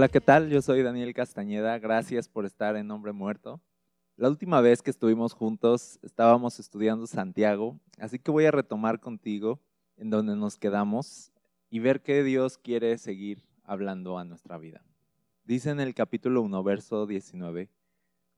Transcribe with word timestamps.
Hola, 0.00 0.08
¿qué 0.08 0.22
tal? 0.22 0.48
Yo 0.48 0.62
soy 0.62 0.82
Daniel 0.82 1.12
Castañeda. 1.12 1.78
Gracias 1.78 2.26
por 2.26 2.46
estar 2.46 2.74
en 2.74 2.90
Hombre 2.90 3.12
Muerto. 3.12 3.60
La 4.16 4.30
última 4.30 4.62
vez 4.62 4.80
que 4.80 4.90
estuvimos 4.90 5.34
juntos 5.34 5.98
estábamos 6.00 6.58
estudiando 6.58 7.06
Santiago, 7.06 7.78
así 7.98 8.18
que 8.18 8.30
voy 8.30 8.46
a 8.46 8.50
retomar 8.50 9.00
contigo 9.00 9.60
en 9.98 10.08
donde 10.08 10.36
nos 10.36 10.56
quedamos 10.56 11.32
y 11.68 11.80
ver 11.80 12.00
qué 12.00 12.24
Dios 12.24 12.56
quiere 12.56 12.96
seguir 12.96 13.44
hablando 13.62 14.16
a 14.16 14.24
nuestra 14.24 14.56
vida. 14.56 14.82
Dice 15.44 15.68
en 15.68 15.80
el 15.80 15.94
capítulo 15.94 16.40
1, 16.40 16.62
verso 16.64 17.06
19, 17.06 17.68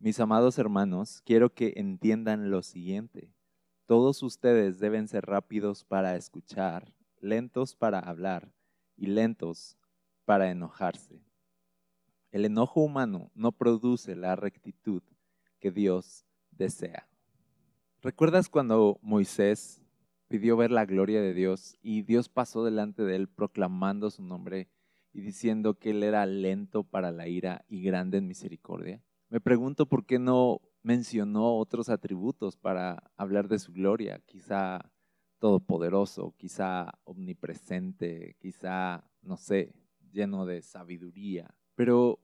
mis 0.01 0.19
amados 0.19 0.59
hermanos, 0.59 1.23
quiero 1.25 1.55
que 1.55 1.75
entiendan 1.77 2.51
lo 2.51 2.65
siguiente. 2.65 3.31
Todos 3.87 4.25
ustedes 4.25 4.81
deben 4.81 5.07
ser 5.07 5.27
rápidos 5.27 5.85
para 5.85 6.17
escuchar, 6.17 6.93
lentos 7.21 7.77
para 7.77 8.01
hablar 8.01 8.53
y 8.97 9.07
lentos 9.07 9.79
para 10.25 10.51
enojarse. 10.51 11.23
El 12.33 12.47
enojo 12.47 12.81
humano 12.81 13.31
no 13.35 13.53
produce 13.53 14.17
la 14.17 14.37
rectitud 14.37 15.03
que 15.61 15.71
Dios 15.71 16.25
desea. 16.51 17.07
¿Recuerdas 18.01 18.49
cuando 18.49 18.99
Moisés 19.03 19.83
pidió 20.29 20.57
ver 20.57 20.71
la 20.71 20.87
gloria 20.87 21.21
de 21.21 21.35
Dios 21.35 21.77
y 21.83 22.01
Dios 22.01 22.31
pasó 22.31 22.65
delante 22.65 23.03
de 23.03 23.17
él 23.17 23.29
proclamando 23.29 24.11
su 24.11 24.23
nombre 24.23 24.71
y 25.13 25.21
diciendo 25.21 25.75
que 25.75 25.91
él 25.91 26.03
era 26.03 26.25
lento 26.25 26.85
para 26.85 27.13
la 27.13 27.29
ira 27.29 27.67
y 27.69 27.83
grande 27.83 28.17
en 28.17 28.29
misericordia? 28.29 29.05
Me 29.29 29.39
pregunto 29.39 29.85
por 29.85 30.07
qué 30.07 30.19
no 30.19 30.63
mencionó 30.83 31.59
otros 31.59 31.91
atributos 31.91 32.57
para 32.57 33.13
hablar 33.19 33.47
de 33.49 33.59
su 33.59 33.75
gloria, 33.75 34.23
quizá 34.25 34.91
todopoderoso, 35.39 36.35
quizá 36.39 36.95
omnipresente, 37.05 38.37
quizá, 38.39 39.05
no 39.21 39.37
sé, 39.37 39.75
lleno 40.11 40.47
de 40.47 40.63
sabiduría. 40.63 41.55
Pero 41.75 42.21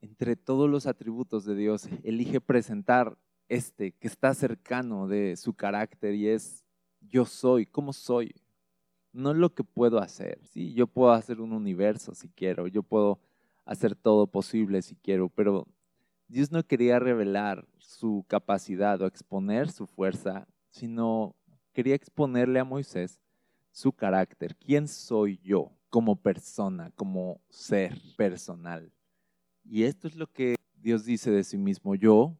entre 0.00 0.36
todos 0.36 0.68
los 0.68 0.86
atributos 0.86 1.44
de 1.44 1.54
Dios, 1.54 1.88
elige 2.02 2.40
presentar 2.40 3.16
este 3.48 3.92
que 3.92 4.08
está 4.08 4.34
cercano 4.34 5.08
de 5.08 5.36
su 5.36 5.54
carácter 5.54 6.14
y 6.14 6.28
es 6.28 6.64
yo 7.00 7.24
soy, 7.24 7.66
¿cómo 7.66 7.92
soy? 7.92 8.34
No 9.12 9.32
lo 9.34 9.54
que 9.54 9.64
puedo 9.64 9.98
hacer. 9.98 10.38
Sí, 10.44 10.74
yo 10.74 10.86
puedo 10.86 11.12
hacer 11.12 11.40
un 11.40 11.52
universo 11.52 12.14
si 12.14 12.28
quiero, 12.28 12.66
yo 12.66 12.82
puedo 12.82 13.20
hacer 13.64 13.94
todo 13.94 14.26
posible 14.26 14.82
si 14.82 14.96
quiero, 14.96 15.28
pero 15.28 15.66
Dios 16.28 16.52
no 16.52 16.62
quería 16.62 16.98
revelar 16.98 17.66
su 17.78 18.24
capacidad 18.28 19.00
o 19.00 19.06
exponer 19.06 19.70
su 19.70 19.86
fuerza, 19.86 20.46
sino 20.70 21.34
quería 21.72 21.94
exponerle 21.94 22.60
a 22.60 22.64
Moisés 22.64 23.20
su 23.70 23.92
carácter. 23.92 24.56
¿Quién 24.56 24.88
soy 24.88 25.38
yo 25.42 25.72
como 25.88 26.16
persona, 26.16 26.90
como 26.96 27.40
ser 27.48 27.98
personal? 28.16 28.92
Y 29.70 29.84
esto 29.84 30.08
es 30.08 30.16
lo 30.16 30.26
que 30.32 30.56
Dios 30.76 31.04
dice 31.04 31.30
de 31.30 31.44
sí 31.44 31.58
mismo. 31.58 31.94
Yo 31.94 32.38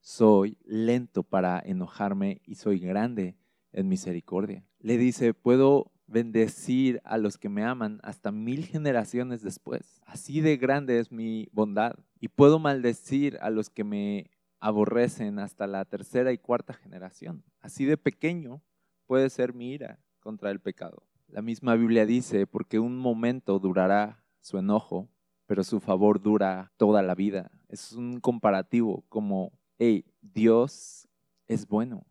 soy 0.00 0.58
lento 0.64 1.22
para 1.22 1.60
enojarme 1.60 2.42
y 2.44 2.56
soy 2.56 2.78
grande 2.78 3.36
en 3.72 3.88
misericordia. 3.88 4.66
Le 4.78 4.98
dice, 4.98 5.32
puedo 5.32 5.92
bendecir 6.06 7.00
a 7.04 7.16
los 7.16 7.38
que 7.38 7.48
me 7.48 7.64
aman 7.64 8.00
hasta 8.02 8.32
mil 8.32 8.66
generaciones 8.66 9.42
después. 9.42 10.00
Así 10.04 10.42
de 10.42 10.58
grande 10.58 10.98
es 10.98 11.10
mi 11.10 11.48
bondad. 11.52 11.94
Y 12.20 12.28
puedo 12.28 12.58
maldecir 12.58 13.38
a 13.40 13.48
los 13.48 13.70
que 13.70 13.84
me 13.84 14.30
aborrecen 14.60 15.38
hasta 15.38 15.66
la 15.66 15.86
tercera 15.86 16.32
y 16.32 16.38
cuarta 16.38 16.74
generación. 16.74 17.44
Así 17.60 17.86
de 17.86 17.96
pequeño 17.96 18.62
puede 19.06 19.30
ser 19.30 19.54
mi 19.54 19.72
ira 19.72 20.00
contra 20.20 20.50
el 20.50 20.60
pecado. 20.60 21.06
La 21.28 21.40
misma 21.40 21.76
Biblia 21.76 22.04
dice, 22.04 22.46
porque 22.46 22.78
un 22.78 22.98
momento 22.98 23.58
durará 23.58 24.22
su 24.40 24.58
enojo, 24.58 25.08
pero 25.48 25.64
su 25.64 25.80
favor 25.80 26.20
dura 26.20 26.70
toda 26.76 27.02
la 27.02 27.14
vida. 27.14 27.50
Es 27.68 27.92
un 27.92 28.20
comparativo 28.20 29.02
como, 29.08 29.50
hey, 29.78 30.04
Dios 30.20 31.08
es 31.46 31.66
bueno. 31.66 32.04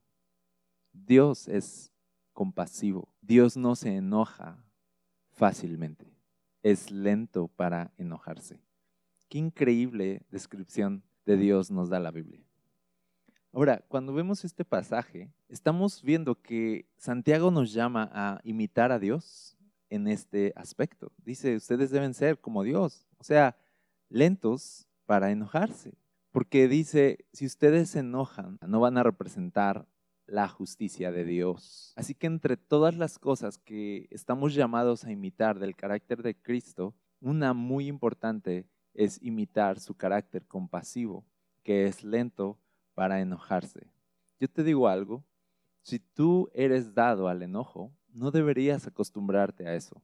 Dios 0.92 1.48
es 1.48 1.94
compasivo. 2.34 3.14
Dios 3.22 3.56
no 3.56 3.76
se 3.76 3.96
enoja 3.96 4.66
fácilmente. 5.30 6.18
Es 6.64 6.90
lento 6.90 7.48
para 7.48 7.94
enojarse. 7.98 8.60
Qué 9.30 9.38
increíble 9.38 10.24
descripción 10.32 11.04
de 11.24 11.38
Dios 11.38 11.70
nos 11.70 11.90
da 11.90 12.00
la 12.00 12.10
Biblia. 12.10 12.44
Ahora, 13.54 13.86
cuando 13.88 14.14
vemos 14.14 14.46
este 14.46 14.66
pasaje, 14.66 15.32
estamos 15.48 16.02
viendo 16.02 16.42
que 16.42 16.88
Santiago 16.98 17.52
nos 17.52 17.72
llama 17.72 18.10
a 18.12 18.42
imitar 18.44 18.92
a 18.92 18.98
Dios 18.98 19.57
en 19.90 20.08
este 20.08 20.54
aspecto. 20.56 21.12
Dice, 21.24 21.56
ustedes 21.56 21.92
deben 21.92 22.14
ser 22.14 22.40
como 22.40 22.64
Dios, 22.64 23.06
o 23.18 23.24
sea, 23.24 23.56
lentos 24.10 24.88
para 25.06 25.32
enojarse. 25.32 25.94
Porque 26.32 26.68
dice, 26.68 27.26
si 27.34 27.46
ustedes 27.46 27.90
se 27.90 28.00
enojan, 28.00 28.60
no 28.68 28.80
van 28.80 28.98
a 28.98 29.04
representar 29.04 29.88
la 30.28 30.48
justicia 30.48 31.12
de 31.12 31.24
Dios. 31.24 31.94
Así 31.96 32.14
que 32.14 32.28
entre 32.28 32.58
todas 32.58 32.96
las 32.96 33.18
cosas 33.18 33.58
que 33.58 34.08
estamos 34.12 34.54
llamados 34.54 35.06
a 35.06 35.12
imitar 35.12 35.58
del 35.58 35.76
carácter 35.76 36.22
de 36.22 36.36
Cristo, 36.36 36.94
una 37.22 37.54
muy 37.54 37.88
importante 37.88 38.68
es 38.94 39.22
imitar 39.24 39.80
su 39.80 39.96
carácter 39.96 40.46
compasivo, 40.46 41.26
que 41.64 41.86
es 41.86 42.04
lento 42.04 42.60
para 42.94 43.22
enojarse. 43.22 43.88
Yo 44.40 44.48
te 44.50 44.64
digo 44.64 44.88
algo, 44.88 45.24
si 45.82 46.00
tú 46.00 46.50
eres 46.54 46.94
dado 46.94 47.30
al 47.30 47.42
enojo, 47.42 47.92
no 48.18 48.32
deberías 48.32 48.88
acostumbrarte 48.88 49.68
a 49.68 49.76
eso. 49.76 50.02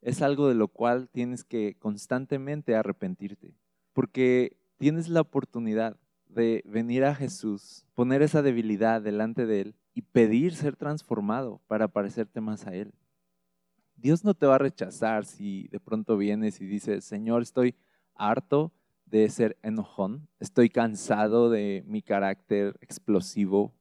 Es 0.00 0.22
algo 0.22 0.48
de 0.48 0.54
lo 0.54 0.68
cual 0.68 1.08
tienes 1.08 1.44
que 1.44 1.76
constantemente 1.78 2.74
arrepentirte, 2.74 3.54
porque 3.92 4.56
tienes 4.78 5.08
la 5.08 5.20
oportunidad 5.20 5.96
de 6.28 6.62
venir 6.64 7.04
a 7.04 7.14
Jesús, 7.14 7.84
poner 7.94 8.22
esa 8.22 8.40
debilidad 8.40 9.02
delante 9.02 9.46
de 9.46 9.60
Él 9.60 9.74
y 9.94 10.02
pedir 10.02 10.54
ser 10.54 10.76
transformado 10.76 11.60
para 11.66 11.88
parecerte 11.88 12.40
más 12.40 12.66
a 12.66 12.74
Él. 12.74 12.94
Dios 13.96 14.24
no 14.24 14.32
te 14.32 14.46
va 14.46 14.54
a 14.54 14.58
rechazar 14.58 15.26
si 15.26 15.68
de 15.68 15.80
pronto 15.80 16.16
vienes 16.16 16.60
y 16.60 16.66
dices, 16.66 17.04
Señor, 17.04 17.42
estoy 17.42 17.74
harto 18.14 18.72
de 19.04 19.28
ser 19.28 19.58
enojón, 19.62 20.28
estoy 20.38 20.70
cansado 20.70 21.50
de 21.50 21.82
mi 21.86 22.00
carácter 22.00 22.78
explosivo, 22.80 23.74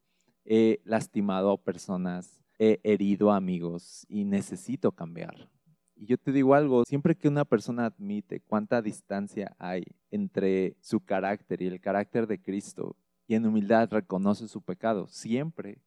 he 0.43 0.81
lastimado 0.83 1.51
a 1.51 1.61
personas, 1.61 2.38
he 2.59 2.79
herido 2.83 3.31
amigos 3.31 4.05
y 4.09 4.25
necesito 4.25 4.91
cambiar. 4.91 5.49
Y 5.95 6.05
yo 6.05 6.17
te 6.17 6.31
digo 6.31 6.53
algo, 6.53 6.85
siempre 6.85 7.15
que 7.15 7.27
una 7.27 7.45
persona 7.45 7.85
admite 7.85 8.41
cuánta 8.41 8.81
distancia 8.81 9.55
hay 9.57 9.83
entre 10.11 10.77
su 10.81 10.99
carácter 10.99 11.61
y 11.61 11.67
el 11.67 11.81
carácter 11.81 12.27
de 12.27 12.41
Cristo 12.41 12.95
y 13.27 13.35
en 13.35 13.45
humildad 13.45 13.89
reconoce 13.91 14.47
su 14.47 14.61
pecado, 14.61 15.07
siempre 15.07 15.81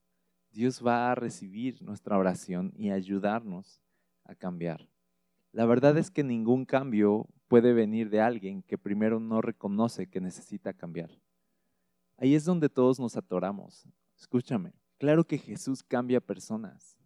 Dios 0.51 0.85
va 0.85 1.11
a 1.11 1.15
recibir 1.15 1.81
nuestra 1.83 2.19
oración 2.19 2.73
y 2.77 2.91
ayudarnos 2.91 3.81
a 4.25 4.35
cambiar. 4.35 4.89
La 5.53 5.67
verdad 5.67 5.97
es 5.99 6.11
que 6.11 6.25
ningún 6.25 6.65
cambio 6.65 7.27
puede 7.49 7.73
venir 7.73 8.11
de 8.11 8.21
alguien 8.21 8.63
que 8.63 8.79
primero 8.79 9.21
no 9.21 9.41
reconoce 9.41 10.07
que 10.07 10.21
necesita 10.21 10.73
cambiar. 10.73 11.11
Ahí 12.17 12.35
es 12.35 12.45
donde 12.45 12.69
todos 12.69 13.01
nos 13.01 13.17
atoramos. 13.17 13.87
Escúchame, 14.17 14.73
claro 15.03 15.25
que 15.25 15.37
Jesús 15.37 15.83
cambia 15.83 16.21
personas, 16.21 16.97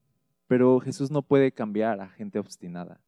pero 0.47 0.79
Jesús 0.81 1.11
no 1.11 1.23
puede 1.23 1.51
cambiar 1.51 1.99
a 2.03 2.11
gente 2.11 2.39
obstinada. 2.39 3.01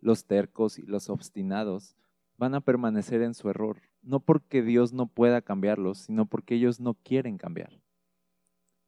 Los 0.00 0.24
tercos 0.24 0.80
y 0.80 0.82
los 0.82 1.10
obstinados 1.10 1.94
van 2.38 2.56
a 2.56 2.60
permanecer 2.60 3.22
en 3.22 3.34
su 3.34 3.48
error, 3.50 3.82
no 4.02 4.18
porque 4.18 4.60
Dios 4.62 4.92
no 4.92 5.06
pueda 5.06 5.42
cambiarlos, 5.42 5.98
sino 5.98 6.26
porque 6.26 6.56
ellos 6.56 6.80
no 6.80 6.94
quieren 6.94 7.38
cambiar. 7.38 7.80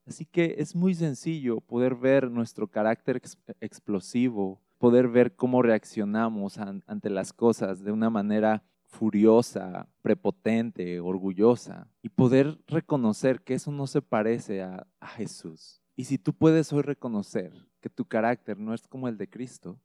Así 0.07 0.27
que 0.27 0.57
es 0.59 0.75
muy 0.75 0.93
sencillo 0.93 1.61
poder 1.61 1.95
ver 1.95 2.33
nuestro 2.33 2.67
carácter 2.67 3.19
ex 3.19 3.39
explosivo, 3.61 4.61
poder 4.79 5.07
ver 5.07 5.37
cómo 5.37 5.63
reaccionamos 5.63 6.59
an 6.59 6.83
ante 6.89 7.11
las 7.11 7.33
cosas 7.33 7.85
de 7.85 7.93
una 7.93 8.11
manera 8.11 8.65
furiosa, 8.95 9.89
prepotente, 10.03 11.01
orgullosa, 11.01 11.89
y 12.01 12.09
poder 12.09 12.59
reconocer 12.67 13.43
que 13.43 13.55
eso 13.55 13.73
no 13.73 13.87
se 13.87 14.01
parece 14.01 14.63
a, 14.63 14.87
Jesús. 15.17 15.83
Y 15.97 16.05
si 16.05 16.17
tú 16.17 16.33
puedes 16.33 16.73
hoy 16.73 16.83
reconocer 16.83 17.53
que 17.81 17.91
tu 17.91 18.05
carácter 18.07 18.59
no 18.59 18.73
es 18.73 18.89
como 18.89 19.07
el 19.07 19.19
de 19.19 19.29
Cristo, 19.29 19.79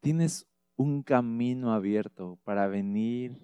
tienes 0.00 0.46
un 0.76 1.02
camino 1.02 1.72
abierto 1.72 2.38
para 2.44 2.68
venir, 2.68 3.36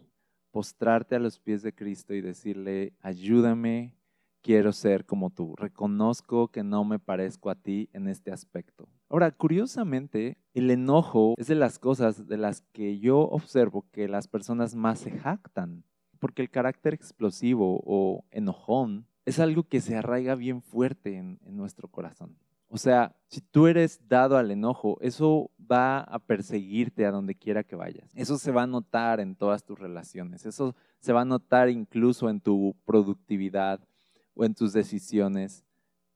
postrarte 0.53 1.17
a 1.17 1.19
los 1.19 1.41
pies 1.41 1.63
de 1.63 1.75
Cristo 1.75 2.15
y 2.15 2.21
decirle, 2.21 2.93
ayúdame, 3.01 3.97
quiero 4.43 4.73
ser 4.73 5.05
como 5.05 5.31
tú. 5.31 5.55
Reconozco 5.57 6.49
que 6.49 6.63
no 6.63 6.85
me 6.85 6.99
parezco 6.99 7.51
a 7.51 7.55
ti 7.55 7.89
en 7.93 8.09
este 8.09 8.31
aspecto. 8.31 8.89
Ahora, 9.13 9.31
curiosamente, 9.31 10.39
el 10.55 10.71
enojo 10.71 11.35
es 11.37 11.47
de 11.47 11.55
las 11.55 11.79
cosas 11.79 12.27
de 12.27 12.39
las 12.39 12.63
que 12.73 12.99
yo 12.99 13.19
observo 13.19 13.85
que 13.93 14.09
las 14.09 14.27
personas 14.27 14.75
más 14.75 15.01
se 15.01 15.11
jactan, 15.11 15.85
porque 16.19 16.41
el 16.41 16.49
carácter 16.49 16.95
explosivo 16.95 17.83
o 17.85 18.25
enojón 18.31 19.07
es 19.27 19.39
algo 19.39 19.65
que 19.65 19.83
se 19.83 19.97
arraiga 19.97 20.35
bien 20.35 20.63
fuerte 20.63 21.19
en, 21.19 21.39
nuestro 21.45 21.89
corazón. 21.89 22.39
O 22.69 22.79
sea, 22.79 23.15
si 23.29 23.43
tú 23.43 23.67
eres 23.67 24.01
dado 24.09 24.39
al 24.39 24.51
enojo, 24.51 24.97
eso 25.03 25.51
va 25.71 25.99
a 25.99 26.19
perseguirte 26.19 27.05
a 27.05 27.11
donde 27.11 27.35
quiera 27.35 27.65
que 27.65 27.77
vayas. 27.77 28.11
Eso 28.15 28.39
se 28.39 28.51
va 28.51 28.63
a 28.63 28.67
notar 28.67 29.21
en 29.21 29.37
todas 29.37 29.63
tus 29.63 29.79
relaciones. 29.79 30.47
Eso 30.47 30.75
se 31.01 31.13
va 31.13 31.21
a 31.21 31.27
notar 31.27 31.69
incluso 31.69 32.31
en 32.31 32.41
tu 32.41 32.75
productividad 32.87 33.79
o 34.35 34.47
en 34.47 34.55
tus 34.55 34.73
decisiones, 34.73 35.67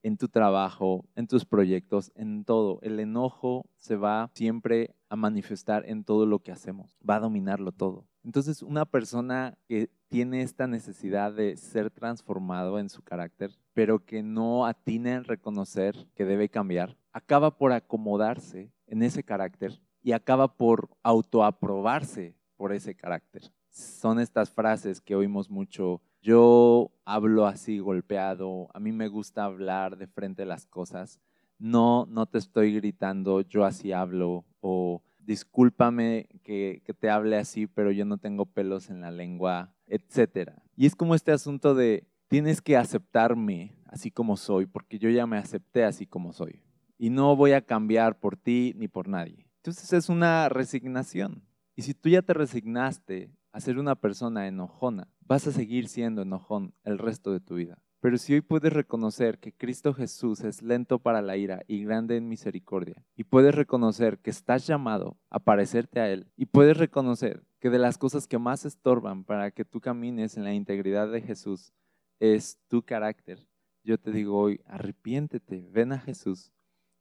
en 0.02 0.16
tu 0.16 0.28
trabajo, 0.28 1.04
en 1.14 1.26
tus 1.26 1.44
proyectos, 1.44 2.12
en 2.14 2.44
todo. 2.44 2.78
El 2.82 3.00
enojo 3.00 3.66
se 3.76 3.96
va 3.96 4.30
siempre 4.34 4.94
a 5.08 5.16
manifestar 5.16 5.84
en 5.86 6.04
todo 6.04 6.26
lo 6.26 6.40
que 6.40 6.52
hacemos. 6.52 6.96
Va 7.08 7.16
a 7.16 7.20
dominarlo 7.20 7.72
todo. 7.72 8.06
Entonces, 8.24 8.62
una 8.62 8.84
persona 8.84 9.56
que 9.68 9.90
tiene 10.08 10.42
esta 10.42 10.66
necesidad 10.66 11.32
de 11.32 11.56
ser 11.56 11.90
transformado 11.90 12.78
en 12.78 12.88
su 12.88 13.02
carácter, 13.02 13.52
pero 13.72 14.04
que 14.04 14.22
no 14.22 14.66
atina 14.66 15.14
en 15.14 15.24
reconocer 15.24 16.08
que 16.14 16.24
debe 16.24 16.48
cambiar, 16.48 16.96
acaba 17.12 17.56
por 17.56 17.72
acomodarse 17.72 18.72
en 18.86 19.02
ese 19.02 19.22
carácter 19.22 19.80
y 20.02 20.12
acaba 20.12 20.56
por 20.56 20.90
autoaprobarse 21.02 22.36
por 22.56 22.72
ese 22.72 22.94
carácter. 22.94 23.52
Son 23.70 24.18
estas 24.18 24.50
frases 24.50 25.00
que 25.00 25.14
oímos 25.14 25.50
mucho. 25.50 26.00
Yo 26.26 26.90
hablo 27.04 27.46
así 27.46 27.78
golpeado, 27.78 28.66
a 28.74 28.80
mí 28.80 28.90
me 28.90 29.06
gusta 29.06 29.44
hablar 29.44 29.96
de 29.96 30.08
frente 30.08 30.42
a 30.42 30.46
las 30.46 30.66
cosas. 30.66 31.20
No, 31.60 32.04
no 32.10 32.26
te 32.26 32.38
estoy 32.38 32.74
gritando, 32.74 33.42
yo 33.42 33.64
así 33.64 33.92
hablo 33.92 34.44
o 34.58 35.04
discúlpame 35.20 36.26
que, 36.42 36.82
que, 36.84 36.94
te 36.94 37.10
hable 37.10 37.36
así, 37.36 37.68
pero 37.68 37.92
yo 37.92 38.04
no 38.04 38.18
tengo 38.18 38.44
pelos 38.44 38.90
en 38.90 39.02
la 39.02 39.12
lengua, 39.12 39.72
etc. 39.86 40.50
Y 40.74 40.86
es 40.86 40.96
como 40.96 41.14
este 41.14 41.30
asunto 41.30 41.76
de 41.76 42.08
tienes 42.26 42.60
que 42.60 42.76
aceptarme 42.76 43.76
así 43.84 44.10
como 44.10 44.36
soy, 44.36 44.66
porque 44.66 44.98
yo 44.98 45.08
ya 45.10 45.28
me 45.28 45.38
acepté 45.38 45.84
así 45.84 46.08
como 46.08 46.32
soy. 46.32 46.60
Y 46.98 47.10
no 47.10 47.36
voy 47.36 47.52
a 47.52 47.62
cambiar 47.62 48.18
por 48.18 48.36
ti 48.36 48.74
ni 48.76 48.88
por 48.88 49.06
nadie. 49.06 49.46
Entonces 49.58 49.92
es 49.92 50.08
una 50.08 50.48
resignación. 50.48 51.44
Y 51.76 51.82
si 51.82 51.94
tú 51.94 52.08
ya 52.08 52.22
te 52.22 52.34
resignaste 52.34 53.30
a 53.52 53.60
ser 53.60 53.78
una 53.78 53.94
persona 53.94 54.48
enojona, 54.48 55.06
vas 55.26 55.46
a 55.46 55.52
seguir 55.52 55.88
siendo 55.88 56.22
enojón 56.22 56.74
el 56.84 56.98
resto 56.98 57.32
de 57.32 57.40
tu 57.40 57.56
vida. 57.56 57.82
Pero 58.00 58.18
si 58.18 58.34
hoy 58.34 58.40
puedes 58.40 58.72
reconocer 58.72 59.38
que 59.38 59.52
Cristo 59.52 59.92
Jesús 59.92 60.42
es 60.42 60.62
lento 60.62 60.98
para 60.98 61.22
la 61.22 61.36
ira 61.36 61.62
y 61.66 61.82
grande 61.82 62.16
en 62.16 62.28
misericordia, 62.28 63.04
y 63.16 63.24
puedes 63.24 63.54
reconocer 63.54 64.18
que 64.18 64.30
estás 64.30 64.66
llamado 64.66 65.18
a 65.30 65.40
parecerte 65.40 66.00
a 66.00 66.08
Él, 66.10 66.30
y 66.36 66.46
puedes 66.46 66.76
reconocer 66.76 67.42
que 67.58 67.70
de 67.70 67.78
las 67.78 67.98
cosas 67.98 68.28
que 68.28 68.38
más 68.38 68.64
estorban 68.64 69.24
para 69.24 69.50
que 69.50 69.64
tú 69.64 69.80
camines 69.80 70.36
en 70.36 70.44
la 70.44 70.52
integridad 70.52 71.10
de 71.10 71.22
Jesús 71.22 71.72
es 72.20 72.58
tu 72.68 72.82
carácter, 72.82 73.48
yo 73.82 73.98
te 73.98 74.10
digo 74.10 74.38
hoy, 74.38 74.60
arrepiéntete, 74.66 75.68
ven 75.70 75.92
a 75.92 75.98
Jesús 75.98 76.52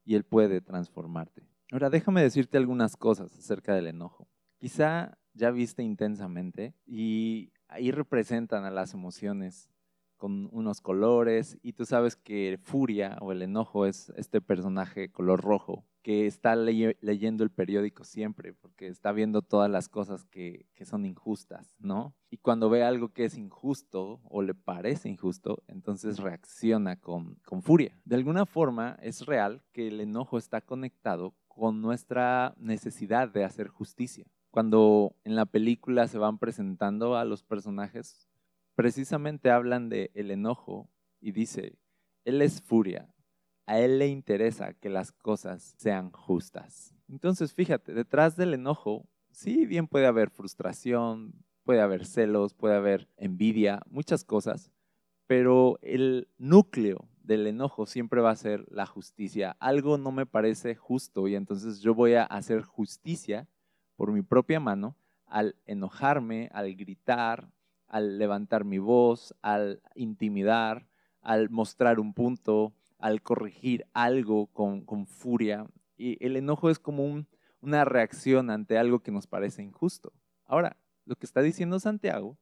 y 0.03 0.15
Él 0.15 0.23
puede 0.23 0.61
transformarte. 0.61 1.43
Ahora 1.71 1.89
déjame 1.89 2.21
decirte 2.21 2.57
algunas 2.57 2.95
cosas 2.95 3.35
acerca 3.37 3.73
del 3.73 3.87
enojo. 3.87 4.29
Quizá 4.59 5.17
ya 5.33 5.51
viste 5.51 5.83
intensamente 5.83 6.75
y 6.85 7.51
ahí 7.75 7.91
representan 7.91 8.63
a 8.63 8.71
las 8.71 8.93
emociones 8.93 9.69
con 10.15 10.47
unos 10.53 10.79
colores 10.79 11.57
y 11.61 11.73
tú 11.73 11.85
sabes 11.85 12.15
que 12.15 12.57
furia 12.63 13.17
o 13.19 13.33
el 13.33 13.41
enojo 13.41 13.85
es 13.85 14.13
este 14.15 14.39
personaje 14.39 15.11
color 15.11 15.41
rojo 15.41 15.85
que 16.01 16.25
está 16.25 16.55
ley 16.55 16.95
leyendo 17.01 17.43
el 17.43 17.49
periódico 17.49 18.05
siempre 18.05 18.53
porque 18.53 18.87
está 18.87 19.11
viendo 19.11 19.41
todas 19.41 19.69
las 19.69 19.89
cosas 19.89 20.23
que, 20.23 20.67
son 20.85 21.05
injustas, 21.05 21.75
¿no? 21.79 22.13
Y 22.29 22.37
cuando 22.37 22.69
ve 22.69 22.83
algo 22.83 23.09
que 23.09 23.25
es 23.25 23.37
injusto 23.37 24.21
o 24.23 24.41
le 24.43 24.53
parece 24.53 25.09
injusto, 25.09 25.63
entonces 25.67 26.19
reacciona 26.19 26.95
con 26.97 27.37
furia. 27.63 27.99
De 28.05 28.15
alguna 28.15 28.45
forma 28.45 28.97
es 29.01 29.25
real 29.25 29.63
que 29.73 29.87
el 29.87 29.99
enojo 29.99 30.37
está 30.37 30.61
conectado 30.61 31.33
con 31.47 31.81
nuestra 31.81 32.53
necesidad 32.57 33.27
de 33.29 33.43
hacer 33.43 33.67
justicia. 33.67 34.27
Cuando 34.55 35.17
en 35.25 35.35
la 35.35 35.45
película 35.45 36.07
se 36.07 36.17
van 36.17 36.37
presentando 36.37 37.17
a 37.17 37.25
los 37.25 37.43
personajes, 37.43 38.29
precisamente 38.73 39.51
hablan 39.51 39.89
de 39.89 40.11
el 40.13 40.31
enojo 40.31 40.89
y 41.19 41.33
dice, 41.33 41.77
él 42.23 42.41
es 42.41 42.61
furia, 42.61 43.13
a 43.65 43.79
él 43.81 43.99
le 43.99 44.07
interesa 44.07 44.71
que 44.71 44.87
las 44.87 45.11
cosas 45.11 45.75
sean 45.77 46.09
justas. 46.09 46.95
Entonces, 47.09 47.53
fíjate, 47.53 47.93
detrás 47.93 48.37
del 48.37 48.53
enojo, 48.53 49.09
sí, 49.29 49.65
bien 49.65 49.87
puede 49.87 50.05
haber 50.05 50.29
frustración, 50.29 51.33
puede 51.65 51.81
haber 51.81 52.05
celos, 52.05 52.53
puede 52.53 52.75
haber 52.75 53.09
envidia, 53.17 53.81
muchas 53.89 54.23
cosas, 54.23 54.71
pero 55.27 55.79
el 55.81 56.29
núcleo 56.37 57.09
del 57.23 57.45
enojo 57.45 57.85
siempre 57.85 58.21
va 58.21 58.31
a 58.31 58.37
ser 58.37 58.63
la 58.71 58.85
justicia. 58.85 59.57
Algo 59.59 59.97
no 59.97 60.13
me 60.13 60.25
parece 60.25 60.75
justo 60.75 61.27
y 61.27 61.35
entonces 61.35 61.81
yo 61.81 61.93
voy 61.93 62.13
a 62.13 62.23
hacer 62.23 62.61
justicia 62.61 63.49
por 63.95 64.11
mi 64.11 64.21
propia 64.21 64.59
mano 64.59 64.97
al 65.25 65.55
enojarme, 65.65 66.49
al 66.53 66.75
gritar, 66.75 67.51
al 67.87 68.17
levantar 68.17 68.65
mi 68.65 68.77
voz, 68.77 69.35
al 69.41 69.81
intimidar, 69.95 70.87
al 71.21 71.49
mostrar 71.49 71.99
un 71.99 72.13
punto, 72.13 72.73
al 72.99 73.21
corregir 73.21 73.85
algo 73.93 74.47
con, 74.47 75.07
furia. 75.07 75.67
Y 75.97 76.23
el 76.25 76.35
enojo 76.35 76.69
es 76.69 76.79
como 76.79 77.05
un, 77.05 77.27
una 77.61 77.85
reacción 77.85 78.49
ante 78.49 78.77
algo 78.77 78.99
que 78.99 79.11
nos 79.11 79.27
parece 79.27 79.63
injusto. 79.63 80.13
Ahora, 80.45 80.77
lo 81.05 81.15
que 81.15 81.25
está 81.25 81.41
diciendo 81.41 81.79
Santiago 81.79 82.37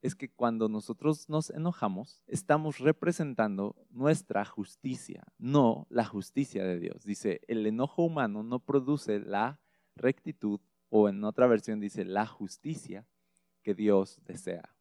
es 0.00 0.16
que 0.16 0.30
cuando 0.30 0.68
nosotros 0.68 1.28
nos 1.28 1.50
enojamos, 1.50 2.22
estamos 2.26 2.78
representando 2.78 3.76
nuestra 3.90 4.44
justicia, 4.44 5.22
no 5.38 5.86
la 5.90 6.04
justicia 6.04 6.64
de 6.64 6.80
Dios. 6.80 7.04
Dice, 7.04 7.40
el 7.46 7.64
enojo 7.66 8.02
humano 8.02 8.42
no 8.42 8.58
produce 8.58 9.20
la 9.20 9.60
rectitud, 9.94 10.60
o 10.94 11.08
en 11.08 11.24
otra 11.24 11.46
versión 11.46 11.80
dice, 11.80 12.04
la 12.04 12.26
justicia 12.26 13.06
que 13.62 13.72
Dios 13.72 14.20
desea. 14.26 14.76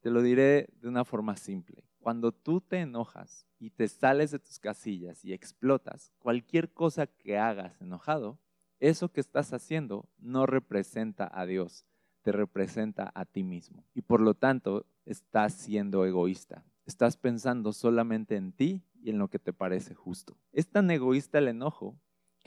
Te 0.00 0.10
lo 0.10 0.20
diré 0.20 0.68
de 0.74 0.88
una 0.88 1.06
forma 1.06 1.38
simple. 1.38 1.88
Cuando 2.00 2.32
tú 2.32 2.60
te 2.60 2.80
enojas 2.80 3.46
y 3.58 3.70
te 3.70 3.88
sales 3.88 4.30
de 4.30 4.40
tus 4.40 4.58
casillas 4.58 5.24
y 5.24 5.32
explotas, 5.32 6.12
cualquier 6.18 6.70
cosa 6.74 7.06
que 7.06 7.38
hagas 7.38 7.80
enojado, 7.80 8.38
eso 8.78 9.10
que 9.10 9.22
estás 9.22 9.54
haciendo 9.54 10.06
no 10.18 10.44
representa 10.44 11.30
a 11.32 11.46
Dios, 11.46 11.86
te 12.20 12.30
representa 12.30 13.10
a 13.14 13.24
ti 13.24 13.42
mismo. 13.42 13.86
Y 13.94 14.02
por 14.02 14.20
lo 14.20 14.34
tanto, 14.34 14.84
estás 15.06 15.54
siendo 15.54 16.04
egoísta. 16.04 16.62
Estás 16.84 17.16
pensando 17.16 17.72
solamente 17.72 18.36
en 18.36 18.52
ti 18.52 18.82
y 19.00 19.08
en 19.08 19.18
lo 19.18 19.28
que 19.28 19.38
te 19.38 19.54
parece 19.54 19.94
justo. 19.94 20.36
Es 20.52 20.68
tan 20.68 20.90
egoísta 20.90 21.38
el 21.38 21.48
enojo 21.48 21.98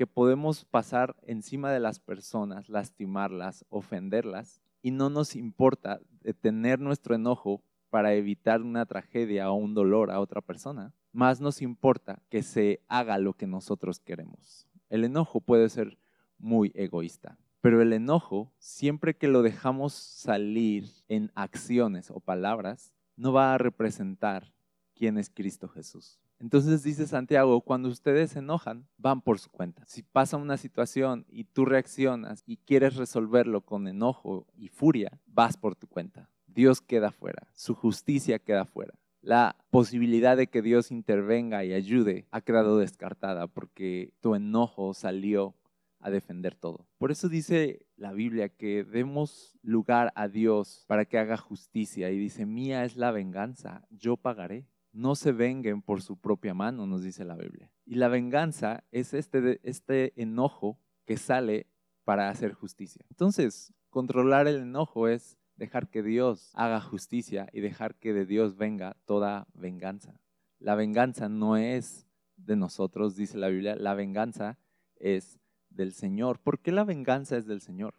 que 0.01 0.07
podemos 0.07 0.65
pasar 0.65 1.15
encima 1.27 1.71
de 1.71 1.79
las 1.79 1.99
personas, 1.99 2.69
lastimarlas, 2.69 3.67
ofenderlas, 3.69 4.59
y 4.81 4.89
no 4.89 5.11
nos 5.11 5.35
importa 5.35 6.01
detener 6.21 6.79
nuestro 6.79 7.13
enojo 7.13 7.61
para 7.91 8.15
evitar 8.15 8.63
una 8.63 8.87
tragedia 8.87 9.51
o 9.51 9.53
un 9.53 9.75
dolor 9.75 10.09
a 10.09 10.19
otra 10.19 10.41
persona, 10.41 10.95
más 11.11 11.39
nos 11.39 11.61
importa 11.61 12.23
que 12.29 12.41
se 12.41 12.81
haga 12.87 13.19
lo 13.19 13.33
que 13.33 13.45
nosotros 13.45 13.99
queremos. 13.99 14.67
El 14.89 15.03
enojo 15.03 15.39
puede 15.39 15.69
ser 15.69 15.99
muy 16.39 16.71
egoísta, 16.73 17.37
pero 17.61 17.79
el 17.79 17.93
enojo, 17.93 18.51
siempre 18.57 19.15
que 19.15 19.27
lo 19.27 19.43
dejamos 19.43 19.93
salir 19.93 20.89
en 21.09 21.31
acciones 21.35 22.09
o 22.09 22.19
palabras, 22.19 22.91
no 23.15 23.33
va 23.33 23.53
a 23.53 23.59
representar 23.59 24.51
quién 24.95 25.19
es 25.19 25.29
Cristo 25.29 25.67
Jesús. 25.67 26.19
Entonces 26.41 26.81
dice 26.81 27.05
Santiago, 27.05 27.61
cuando 27.61 27.87
ustedes 27.87 28.31
se 28.31 28.39
enojan, 28.39 28.87
van 28.97 29.21
por 29.21 29.37
su 29.37 29.51
cuenta. 29.51 29.83
Si 29.85 30.01
pasa 30.01 30.37
una 30.37 30.57
situación 30.57 31.25
y 31.29 31.43
tú 31.43 31.65
reaccionas 31.65 32.41
y 32.47 32.57
quieres 32.57 32.95
resolverlo 32.95 33.61
con 33.61 33.87
enojo 33.87 34.47
y 34.57 34.67
furia, 34.67 35.19
vas 35.27 35.55
por 35.55 35.75
tu 35.75 35.87
cuenta. 35.87 36.29
Dios 36.47 36.81
queda 36.81 37.11
fuera, 37.11 37.47
su 37.53 37.75
justicia 37.75 38.39
queda 38.39 38.65
fuera. 38.65 38.95
La 39.21 39.55
posibilidad 39.69 40.35
de 40.35 40.47
que 40.47 40.63
Dios 40.63 40.89
intervenga 40.89 41.63
y 41.63 41.73
ayude 41.73 42.25
ha 42.31 42.41
quedado 42.41 42.79
descartada 42.79 43.45
porque 43.45 44.11
tu 44.19 44.33
enojo 44.33 44.95
salió 44.95 45.55
a 45.99 46.09
defender 46.09 46.55
todo. 46.55 46.87
Por 46.97 47.11
eso 47.11 47.29
dice 47.29 47.85
la 47.95 48.13
Biblia 48.13 48.49
que 48.49 48.83
demos 48.83 49.59
lugar 49.61 50.11
a 50.15 50.27
Dios 50.27 50.85
para 50.87 51.05
que 51.05 51.19
haga 51.19 51.37
justicia 51.37 52.09
y 52.09 52.17
dice, 52.17 52.47
mía 52.47 52.83
es 52.83 52.95
la 52.95 53.11
venganza, 53.11 53.85
yo 53.91 54.17
pagaré 54.17 54.65
no 54.93 55.15
se 55.15 55.31
venguen 55.31 55.81
por 55.81 56.01
su 56.01 56.17
propia 56.17 56.53
mano, 56.53 56.85
nos 56.85 57.03
dice 57.03 57.23
la 57.23 57.35
Biblia. 57.35 57.71
Y 57.85 57.95
la 57.95 58.07
venganza 58.07 58.83
es 58.91 59.13
este, 59.13 59.59
este 59.63 60.13
enojo 60.21 60.79
que 61.05 61.17
sale 61.17 61.67
para 62.03 62.29
hacer 62.29 62.53
justicia. 62.53 63.05
Entonces, 63.09 63.73
controlar 63.89 64.47
el 64.47 64.57
enojo 64.57 65.07
es 65.07 65.37
dejar 65.55 65.89
que 65.89 66.03
Dios 66.03 66.51
haga 66.55 66.81
justicia 66.81 67.47
y 67.53 67.61
dejar 67.61 67.95
que 67.95 68.13
de 68.13 68.25
Dios 68.25 68.57
venga 68.57 68.97
toda 69.05 69.47
venganza. 69.53 70.19
La 70.59 70.75
venganza 70.75 71.29
no 71.29 71.57
es 71.57 72.07
de 72.35 72.55
nosotros, 72.55 73.15
dice 73.15 73.37
la 73.37 73.49
Biblia, 73.49 73.75
la 73.75 73.93
venganza 73.93 74.57
es 74.95 75.39
del 75.69 75.93
Señor. 75.93 76.39
¿Por 76.39 76.59
qué 76.59 76.71
la 76.71 76.83
venganza 76.83 77.37
es 77.37 77.45
del 77.45 77.61
Señor? 77.61 77.95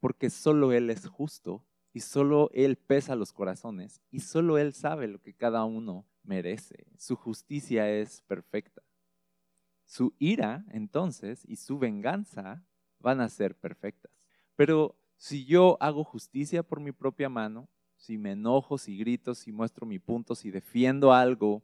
Porque 0.00 0.30
solo 0.30 0.72
Él 0.72 0.90
es 0.90 1.06
justo 1.06 1.64
y 1.92 2.00
solo 2.00 2.50
Él 2.52 2.76
pesa 2.76 3.14
los 3.14 3.32
corazones 3.32 4.02
y 4.10 4.20
solo 4.20 4.58
Él 4.58 4.72
sabe 4.74 5.08
lo 5.08 5.20
que 5.20 5.34
cada 5.34 5.64
uno 5.64 6.06
merece. 6.26 6.86
Su 6.98 7.16
justicia 7.16 7.90
es 7.90 8.22
perfecta. 8.22 8.82
Su 9.84 10.14
ira, 10.18 10.64
entonces, 10.70 11.44
y 11.46 11.56
su 11.56 11.78
venganza 11.78 12.64
van 12.98 13.20
a 13.20 13.28
ser 13.28 13.56
perfectas. 13.56 14.12
Pero 14.56 14.96
si 15.16 15.44
yo 15.44 15.76
hago 15.80 16.04
justicia 16.04 16.62
por 16.62 16.80
mi 16.80 16.92
propia 16.92 17.28
mano, 17.28 17.68
si 17.96 18.18
me 18.18 18.32
enojo, 18.32 18.78
si 18.78 18.96
grito, 18.96 19.34
si 19.34 19.52
muestro 19.52 19.86
mi 19.86 19.98
punto, 19.98 20.34
si 20.34 20.50
defiendo 20.50 21.12
algo 21.12 21.62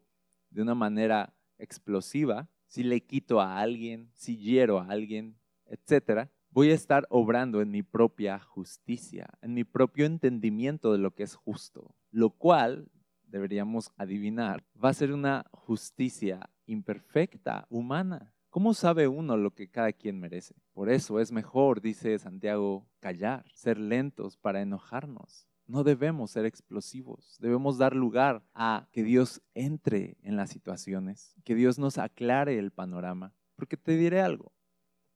de 0.51 0.63
una 0.63 0.75
manera 0.75 1.35
explosiva, 1.59 2.49
si 2.67 2.83
le 2.83 3.01
quito 3.03 3.41
a 3.41 3.59
alguien, 3.59 4.11
si 4.15 4.37
hiero 4.39 4.79
a 4.79 4.87
alguien, 4.87 5.37
etcétera, 5.67 6.31
voy 6.51 6.71
a 6.71 6.75
estar 6.75 7.07
obrando 7.11 7.61
en 7.61 7.71
mi 7.71 7.83
propia 7.83 8.39
justicia, 8.39 9.29
en 9.41 9.55
mi 9.55 9.65
propio 9.65 10.07
entendimiento 10.07 10.93
de 10.93 10.99
lo 10.99 11.15
que 11.15 11.23
es 11.23 11.35
justo, 11.35 11.95
lo 12.11 12.31
cual 12.31 12.91
deberíamos 13.33 13.91
adivinar, 13.97 14.63
va 14.83 14.91
a 14.91 14.95
ser 14.95 15.13
una 15.13 15.47
justicia 15.51 16.51
imperfecta, 16.67 17.67
humana. 17.71 18.33
¿Cómo 18.51 18.75
sabe 18.75 19.09
uno 19.09 19.37
lo 19.39 19.55
que 19.55 19.71
cada 19.71 19.93
quien 19.93 20.21
merece? 20.21 20.55
Por 20.75 20.91
eso 20.91 21.19
es 21.19 21.33
mejor, 21.33 21.81
dice 21.81 22.19
Santiago, 22.19 22.87
callar, 23.01 23.45
ser 23.55 23.79
lentos 23.79 24.37
para 24.37 24.61
enojarnos. 24.61 25.49
No 25.67 25.83
debemos 25.83 26.33
ser 26.33 26.45
explosivos, 26.45 27.39
debemos 27.41 27.79
dar 27.79 27.97
lugar 27.97 28.45
a 28.53 28.89
que 28.93 29.03
Dios 29.03 29.41
entre 29.55 30.19
en 30.23 30.37
las 30.37 30.51
situaciones, 30.51 31.35
que 31.45 31.55
Dios 31.55 31.79
nos 31.79 31.97
aclare 31.97 32.59
el 32.59 32.71
panorama. 32.71 33.33
Porque 33.57 33.79
te 33.79 33.97
diré 33.97 34.21
algo, 34.21 34.53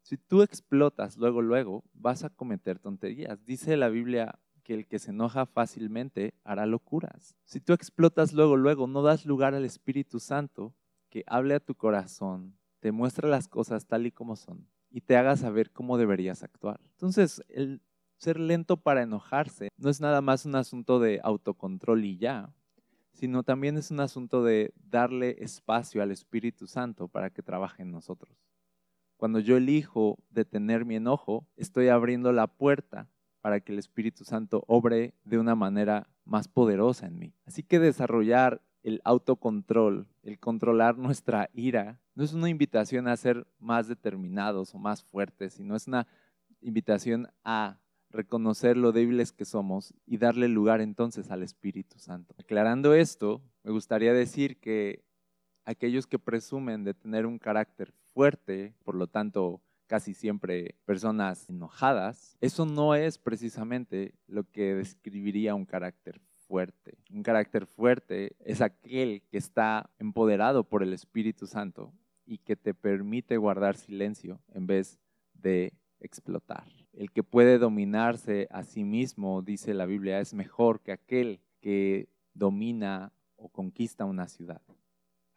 si 0.00 0.16
tú 0.16 0.42
explotas 0.42 1.18
luego, 1.18 1.42
luego, 1.42 1.84
vas 1.92 2.24
a 2.24 2.30
cometer 2.30 2.78
tonterías. 2.78 3.44
Dice 3.44 3.76
la 3.76 3.88
Biblia 3.88 4.38
que 4.66 4.74
el 4.74 4.88
que 4.88 4.98
se 4.98 5.12
enoja 5.12 5.46
fácilmente 5.46 6.34
hará 6.42 6.66
locuras. 6.66 7.36
Si 7.44 7.60
tú 7.60 7.72
explotas 7.72 8.32
luego, 8.32 8.56
luego, 8.56 8.88
no 8.88 9.00
das 9.00 9.24
lugar 9.24 9.54
al 9.54 9.64
Espíritu 9.64 10.18
Santo 10.18 10.74
que 11.08 11.22
hable 11.28 11.54
a 11.54 11.60
tu 11.60 11.76
corazón, 11.76 12.58
te 12.80 12.90
muestre 12.90 13.28
las 13.28 13.46
cosas 13.46 13.86
tal 13.86 14.06
y 14.06 14.10
como 14.10 14.34
son 14.34 14.66
y 14.90 15.02
te 15.02 15.16
haga 15.16 15.36
saber 15.36 15.70
cómo 15.70 15.98
deberías 15.98 16.42
actuar. 16.42 16.80
Entonces, 16.94 17.44
el 17.48 17.80
ser 18.16 18.40
lento 18.40 18.76
para 18.76 19.02
enojarse 19.02 19.68
no 19.76 19.88
es 19.88 20.00
nada 20.00 20.20
más 20.20 20.44
un 20.46 20.56
asunto 20.56 20.98
de 20.98 21.20
autocontrol 21.22 22.04
y 22.04 22.18
ya, 22.18 22.52
sino 23.12 23.44
también 23.44 23.76
es 23.76 23.92
un 23.92 24.00
asunto 24.00 24.42
de 24.42 24.74
darle 24.74 25.36
espacio 25.38 26.02
al 26.02 26.10
Espíritu 26.10 26.66
Santo 26.66 27.06
para 27.06 27.30
que 27.30 27.44
trabaje 27.44 27.82
en 27.82 27.92
nosotros. 27.92 28.36
Cuando 29.16 29.38
yo 29.38 29.58
elijo 29.58 30.18
detener 30.28 30.84
mi 30.84 30.96
enojo, 30.96 31.46
estoy 31.54 31.86
abriendo 31.86 32.32
la 32.32 32.48
puerta 32.48 33.08
para 33.46 33.60
que 33.60 33.70
el 33.70 33.78
Espíritu 33.78 34.24
Santo 34.24 34.64
obre 34.66 35.14
de 35.22 35.38
una 35.38 35.54
manera 35.54 36.08
más 36.24 36.48
poderosa 36.48 37.06
en 37.06 37.16
mí. 37.16 37.32
Así 37.44 37.62
que 37.62 37.78
desarrollar 37.78 38.60
el 38.82 39.00
autocontrol, 39.04 40.08
el 40.24 40.40
controlar 40.40 40.98
nuestra 40.98 41.48
ira, 41.54 42.00
no 42.16 42.24
es 42.24 42.32
una 42.32 42.48
invitación 42.48 43.06
a 43.06 43.16
ser 43.16 43.46
más 43.60 43.86
determinados 43.86 44.74
o 44.74 44.78
más 44.78 45.04
fuertes, 45.04 45.52
sino 45.52 45.76
es 45.76 45.86
una 45.86 46.08
invitación 46.60 47.28
a 47.44 47.78
reconocer 48.10 48.76
lo 48.76 48.90
débiles 48.90 49.30
que 49.30 49.44
somos 49.44 49.94
y 50.06 50.16
darle 50.16 50.48
lugar 50.48 50.80
entonces 50.80 51.30
al 51.30 51.44
Espíritu 51.44 52.00
Santo. 52.00 52.34
Aclarando 52.40 52.94
esto, 52.94 53.40
me 53.62 53.70
gustaría 53.70 54.12
decir 54.12 54.58
que 54.58 55.04
aquellos 55.64 56.08
que 56.08 56.18
presumen 56.18 56.82
de 56.82 56.94
tener 56.94 57.26
un 57.26 57.38
carácter 57.38 57.94
fuerte, 58.12 58.74
por 58.82 58.96
lo 58.96 59.06
tanto 59.06 59.60
casi 59.86 60.14
siempre 60.14 60.74
personas 60.84 61.48
enojadas, 61.48 62.36
eso 62.40 62.66
no 62.66 62.94
es 62.94 63.18
precisamente 63.18 64.14
lo 64.26 64.44
que 64.44 64.74
describiría 64.74 65.54
un 65.54 65.64
carácter 65.64 66.20
fuerte. 66.46 66.98
Un 67.10 67.22
carácter 67.22 67.66
fuerte 67.66 68.36
es 68.40 68.60
aquel 68.60 69.22
que 69.30 69.38
está 69.38 69.90
empoderado 69.98 70.64
por 70.64 70.82
el 70.82 70.92
Espíritu 70.92 71.46
Santo 71.46 71.92
y 72.24 72.38
que 72.38 72.56
te 72.56 72.74
permite 72.74 73.36
guardar 73.36 73.76
silencio 73.76 74.40
en 74.52 74.66
vez 74.66 74.98
de 75.34 75.72
explotar. 76.00 76.64
El 76.92 77.10
que 77.10 77.22
puede 77.22 77.58
dominarse 77.58 78.48
a 78.50 78.64
sí 78.64 78.84
mismo, 78.84 79.42
dice 79.42 79.74
la 79.74 79.86
Biblia, 79.86 80.20
es 80.20 80.34
mejor 80.34 80.80
que 80.80 80.92
aquel 80.92 81.40
que 81.60 82.08
domina 82.34 83.12
o 83.36 83.48
conquista 83.48 84.04
una 84.04 84.28
ciudad. 84.28 84.62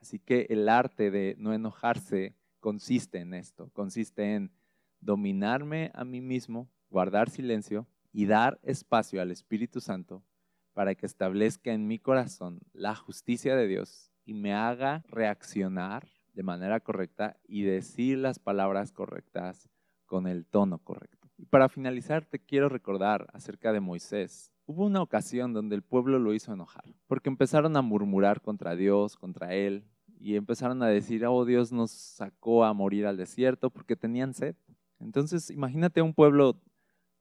Así 0.01 0.19
que 0.19 0.47
el 0.49 0.69
arte 0.69 1.11
de 1.11 1.35
no 1.37 1.53
enojarse 1.53 2.35
consiste 2.59 3.19
en 3.19 3.33
esto, 3.33 3.69
consiste 3.73 4.35
en 4.35 4.51
dominarme 4.99 5.91
a 5.93 6.03
mí 6.03 6.21
mismo, 6.21 6.69
guardar 6.89 7.29
silencio 7.29 7.87
y 8.11 8.25
dar 8.25 8.59
espacio 8.63 9.21
al 9.21 9.31
Espíritu 9.31 9.81
Santo 9.81 10.23
para 10.73 10.95
que 10.95 11.05
establezca 11.05 11.71
en 11.73 11.87
mi 11.87 11.99
corazón 11.99 12.61
la 12.73 12.95
justicia 12.95 13.55
de 13.55 13.67
Dios 13.67 14.11
y 14.25 14.33
me 14.33 14.53
haga 14.53 15.03
reaccionar 15.07 16.07
de 16.33 16.43
manera 16.43 16.79
correcta 16.79 17.37
y 17.47 17.63
decir 17.63 18.17
las 18.17 18.39
palabras 18.39 18.91
correctas 18.91 19.69
con 20.05 20.27
el 20.27 20.45
tono 20.45 20.79
correcto. 20.79 21.29
Y 21.37 21.45
para 21.45 21.69
finalizar, 21.69 22.25
te 22.25 22.39
quiero 22.39 22.69
recordar 22.69 23.27
acerca 23.33 23.71
de 23.71 23.79
Moisés. 23.79 24.53
Hubo 24.65 24.85
una 24.85 25.01
ocasión 25.01 25.53
donde 25.53 25.75
el 25.75 25.81
pueblo 25.81 26.19
lo 26.19 26.33
hizo 26.33 26.53
enojar, 26.53 26.83
porque 27.07 27.29
empezaron 27.29 27.75
a 27.77 27.81
murmurar 27.81 28.41
contra 28.41 28.75
Dios, 28.75 29.15
contra 29.15 29.55
él, 29.55 29.85
y 30.19 30.35
empezaron 30.35 30.83
a 30.83 30.87
decir, 30.87 31.25
oh 31.25 31.45
Dios 31.45 31.71
nos 31.71 31.91
sacó 31.91 32.65
a 32.65 32.73
morir 32.73 33.07
al 33.07 33.17
desierto 33.17 33.69
porque 33.69 33.95
tenían 33.95 34.33
sed. 34.33 34.55
Entonces, 34.99 35.49
imagínate 35.49 36.01
un 36.01 36.13
pueblo 36.13 36.61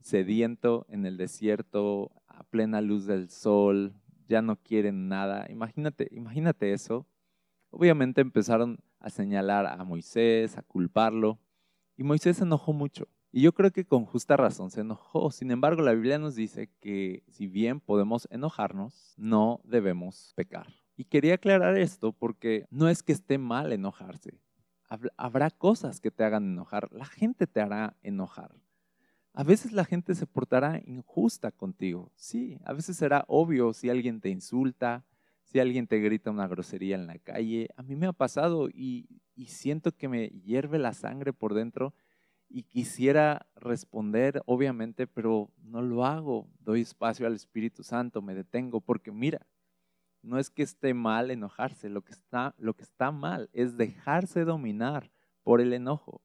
sediento 0.01 0.85
en 0.89 1.07
el 1.07 1.17
desierto, 1.17 2.11
a 2.27 2.43
plena 2.45 2.81
luz 2.81 3.07
del 3.07 3.31
sol, 3.31 3.95
ya 4.27 4.43
no 4.43 4.57
quieren 4.57 5.09
nada. 5.09 5.47
Imagínate, 5.49 6.09
imagínate 6.11 6.73
eso. 6.73 7.07
Obviamente 7.71 8.21
empezaron 8.21 8.79
a 8.99 9.11
señalar 9.11 9.67
a 9.67 9.83
Moisés, 9.85 10.59
a 10.59 10.63
culparlo, 10.63 11.39
y 11.97 12.03
Moisés 12.03 12.39
se 12.39 12.45
enojó 12.45 12.73
mucho. 12.73 13.09
Y 13.31 13.43
yo 13.43 13.53
creo 13.53 13.71
que 13.71 13.85
con 13.85 14.05
justa 14.07 14.37
razón 14.37 14.71
se 14.71 14.81
enojó. 14.81 15.31
Sin 15.31 15.51
embargo, 15.51 15.83
la 15.83 15.93
Biblia 15.93 16.19
nos 16.19 16.35
dice 16.35 16.71
que 16.81 17.23
si 17.29 17.47
bien 17.47 17.81
podemos 17.81 18.27
enojarnos, 18.31 19.15
no 19.17 19.61
debemos 19.65 20.33
pecar. 20.35 20.67
Y 20.99 21.05
quería 21.05 21.35
aclarar 21.35 21.79
esto 21.79 22.13
porque 22.13 22.67
no 22.71 22.89
es 22.89 23.05
que 23.05 23.13
esté 23.13 23.39
mal 23.39 23.73
enojarse. 23.73 24.41
Habrá 25.17 25.49
cosas 25.49 26.01
que 26.01 26.11
te 26.11 26.25
hagan 26.25 26.51
enojar. 26.51 26.93
La 26.93 27.05
gente 27.05 27.47
te 27.47 27.61
hará 27.61 27.97
enojar. 28.03 28.57
A 29.33 29.45
veces 29.45 29.71
la 29.71 29.85
gente 29.85 30.17
se 30.17 30.27
portará 30.27 30.83
injusta 30.85 31.53
contigo. 31.53 32.11
Sí, 32.17 32.59
a 32.65 32.73
veces 32.73 32.97
será 32.97 33.25
obvio 33.29 33.73
si 33.75 33.89
alguien 33.89 34.21
te 34.21 34.29
insulta, 34.29 35.05
si 35.45 35.61
alguien 35.61 35.87
te 35.87 36.01
grita 36.01 36.33
una 36.33 36.49
grosería 36.49 36.97
en 36.97 37.07
la 37.07 37.21
calle. 37.21 37.69
A 37.77 37.85
mí 37.85 37.95
me 37.95 38.09
ha 38.09 38.13
pasado 38.13 38.69
y, 38.69 39.07
y 39.37 39.47
siento 39.47 39.93
que 39.93 40.09
me 40.09 40.27
hierve 40.27 40.81
la 40.81 40.95
sangre 40.95 41.33
por 41.33 41.55
dentro 41.55 41.95
y 42.49 42.65
quisiera 42.65 43.47
responder, 43.55 44.43
obviamente, 44.47 45.07
pero 45.07 45.53
no 45.63 45.81
lo 45.81 46.05
hago. 46.05 46.49
Doy 46.59 46.81
espacio 46.81 47.29
al 47.29 47.37
Espíritu 47.37 47.85
Santo, 47.85 48.21
me 48.21 48.35
detengo, 48.35 48.81
porque 48.81 49.13
mira, 49.13 49.47
no 50.29 50.39
es 50.39 50.51
que 50.51 50.63
esté 50.63 50.93
mal 50.93 51.31
enojarse, 51.31 51.89
lo 51.89 52.03
que 52.03 52.13
está, 52.13 53.11
mal 53.11 53.49
es 53.55 53.79
dejarse 53.79 54.45
dominar 54.45 55.11
por 55.43 55.63
el 55.63 55.73
enojo. 55.73 56.23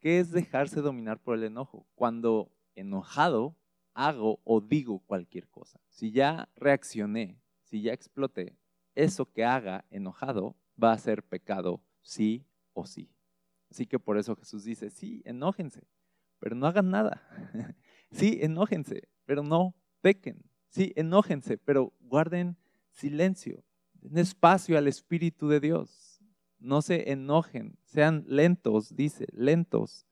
¿Qué 0.00 0.18
es 0.18 0.32
dejarse 0.32 0.80
dominar 0.80 1.20
por 1.20 1.36
el 1.36 1.44
enojo? 1.44 1.86
Cuando 1.94 2.50
enojado 2.74 3.56
hago 3.94 4.40
o 4.42 4.60
digo 4.60 4.98
cualquier 5.06 5.48
cosa. 5.48 5.80
Si 5.88 6.10
ya 6.10 6.48
reaccioné, 6.56 7.40
si 7.62 7.80
ya 7.80 7.92
exploté, 7.92 8.58
eso 8.96 9.32
que 9.32 9.44
haga 9.44 9.84
enojado 9.88 10.56
va 10.82 10.92
a 10.92 10.98
ser 10.98 11.22
pecado 11.22 11.80
sí 12.02 12.44
o 12.72 12.86
sí. 12.86 13.08
Así 13.70 13.86
que 13.86 14.00
por 14.00 14.18
eso 14.18 14.34
Jesús 14.34 14.64
dice, 14.64 14.90
sí, 14.90 15.22
enójense, 15.24 15.86
pero 16.40 16.56
no 16.56 16.66
hagan 16.66 16.90
nada. 16.90 17.22
sí, 18.10 18.38
enójense, 18.42 19.08
pero 19.24 19.44
no 19.44 19.76
pequen. 20.00 20.42
Sí, 20.68 20.92
enójense, 20.96 21.56
pero 21.56 21.92
guarden 22.00 22.56
silencio. 22.94 23.62
Den 23.92 24.18
espacio 24.18 24.78
al 24.78 24.88
Espíritu 24.88 25.48
de 25.48 25.60
Dios. 25.60 26.20
No 26.58 26.82
se 26.82 27.10
enojen, 27.12 27.76
sean 27.84 28.24
lentos, 28.26 28.96
dice, 28.96 29.26
lentos 29.32 30.06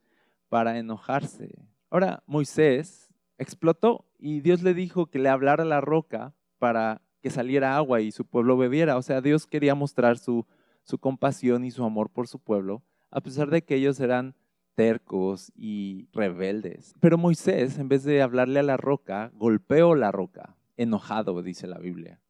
para 0.48 0.78
enojarse. 0.78 1.54
Ahora, 1.88 2.22
Moisés 2.26 3.08
explotó 3.38 4.06
y 4.18 4.40
Dios 4.40 4.62
le 4.62 4.74
dijo 4.74 5.06
que 5.06 5.18
le 5.18 5.30
hablara 5.30 5.64
la 5.64 5.80
roca 5.80 6.34
para 6.58 7.00
que 7.22 7.30
saliera 7.30 7.76
agua 7.76 8.00
y 8.00 8.12
su 8.12 8.26
pueblo 8.26 8.56
bebiera. 8.56 8.96
O 8.96 9.02
sea, 9.02 9.20
Dios 9.20 9.46
quería 9.46 9.74
mostrar 9.74 10.18
su 10.18 10.46
su 10.84 10.98
compasión 10.98 11.64
y 11.64 11.70
su 11.70 11.84
amor 11.84 12.10
por 12.10 12.28
su 12.28 12.38
pueblo, 12.38 12.82
a 13.10 13.20
pesar 13.20 13.50
de 13.50 13.62
que 13.62 13.76
ellos 13.76 14.00
eran 14.00 14.34
tercos 14.74 15.52
y 15.54 16.08
rebeldes. 16.12 16.94
Pero 17.00 17.18
Moisés, 17.18 17.78
en 17.78 17.88
vez 17.88 18.04
de 18.04 18.22
hablarle 18.22 18.60
a 18.60 18.64
la 18.64 18.76
roca, 18.76 19.30
golpeó 19.34 19.94
la 19.94 20.10
roca, 20.10 20.56
enojado, 20.76 21.42
dice 21.42 21.66
la 21.66 21.78
Biblia. 21.78 22.20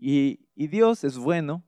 Y, 0.00 0.40
Dios 0.54 1.04
es 1.04 1.18
bueno, 1.18 1.62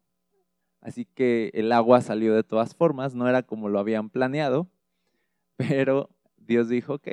así 0.80 1.04
que 1.04 1.50
el 1.52 1.70
agua 1.70 2.00
salió 2.00 2.34
de 2.34 2.42
todas 2.42 2.74
formas, 2.74 3.14
no 3.14 3.28
era 3.28 3.42
como 3.42 3.68
lo 3.68 3.78
habían 3.78 4.08
planeado, 4.08 4.70
pero 5.56 6.08
Dios 6.38 6.68
dijo, 6.68 6.94
ok, 6.94 7.08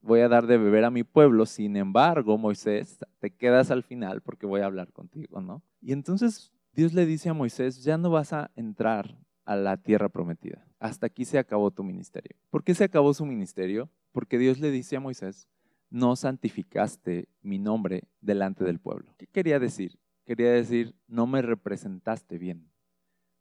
voy 0.00 0.20
a 0.20 0.28
dar 0.28 0.46
de 0.46 0.56
beber 0.56 0.84
a 0.84 0.90
mi 0.90 1.04
pueblo, 1.04 1.44
sin 1.44 1.76
embargo, 1.76 2.38
Moisés, 2.38 2.98
te 3.18 3.30
quedas 3.30 3.70
al 3.70 3.82
final 3.82 4.22
porque 4.22 4.46
voy 4.46 4.62
a 4.62 4.66
hablar 4.66 4.92
contigo, 4.92 5.42
¿no? 5.42 5.62
Y 5.82 5.92
entonces 5.92 6.50
Dios 6.72 6.94
le 6.94 7.04
dice 7.04 7.28
a 7.28 7.34
Moisés, 7.34 7.84
ya 7.84 7.98
no 7.98 8.08
vas 8.10 8.32
a 8.32 8.50
entrar 8.56 9.18
a 9.44 9.56
la 9.56 9.76
tierra 9.76 10.08
prometida. 10.08 10.66
Hasta 10.78 11.06
aquí 11.06 11.24
se 11.24 11.38
acabó 11.38 11.70
tu 11.70 11.84
ministerio. 11.84 12.36
¿Por 12.50 12.64
qué 12.64 12.74
se 12.74 12.84
acabó 12.84 13.12
su 13.12 13.26
ministerio? 13.26 13.90
Porque 14.12 14.38
Dios 14.38 14.60
le 14.60 14.70
dice 14.70 14.96
a 14.96 15.00
Moisés, 15.00 15.48
no 15.90 16.16
santificaste 16.16 17.28
mi 17.42 17.58
nombre 17.58 18.04
delante 18.20 18.64
del 18.64 18.78
pueblo. 18.78 19.14
¿Qué 19.18 19.26
quería 19.26 19.58
decir? 19.58 19.98
Quería 20.28 20.50
decir, 20.50 20.94
no 21.06 21.26
me 21.26 21.40
representaste 21.40 22.36
bien. 22.36 22.70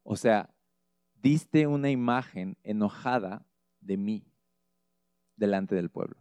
O 0.04 0.16
sea, 0.16 0.50
diste 1.22 1.68
una 1.68 1.90
imagen 1.90 2.56
enojada 2.64 3.46
de 3.82 3.98
mí 3.98 4.24
delante 5.36 5.76
del 5.76 5.90
pueblo. 5.90 6.16